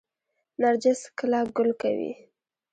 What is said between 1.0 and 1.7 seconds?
کله ګل